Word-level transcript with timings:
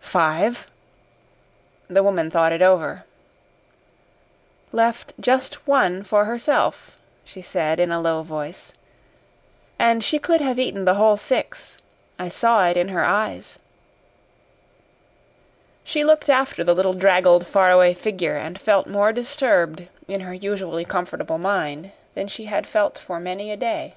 "Five." 0.00 0.68
The 1.88 2.02
woman 2.02 2.30
thought 2.30 2.50
it 2.50 2.62
over. 2.62 3.04
"Left 4.72 5.12
just 5.20 5.66
one 5.66 6.02
for 6.02 6.24
herself," 6.24 6.96
she 7.26 7.42
said 7.42 7.78
in 7.78 7.92
a 7.92 8.00
low 8.00 8.22
voice. 8.22 8.72
"And 9.78 10.02
she 10.02 10.18
could 10.18 10.40
have 10.40 10.58
eaten 10.58 10.86
the 10.86 10.94
whole 10.94 11.18
six 11.18 11.76
I 12.18 12.30
saw 12.30 12.66
it 12.66 12.78
in 12.78 12.88
her 12.88 13.04
eyes." 13.04 13.58
She 15.84 16.04
looked 16.04 16.30
after 16.30 16.64
the 16.64 16.74
little 16.74 16.94
draggled 16.94 17.46
far 17.46 17.70
away 17.70 17.92
figure 17.92 18.34
and 18.38 18.58
felt 18.58 18.86
more 18.86 19.12
disturbed 19.12 19.88
in 20.08 20.20
her 20.22 20.32
usually 20.32 20.86
comfortable 20.86 21.36
mind 21.36 21.92
than 22.14 22.28
she 22.28 22.46
had 22.46 22.66
felt 22.66 22.96
for 22.96 23.20
many 23.20 23.52
a 23.52 23.58
day. 23.58 23.94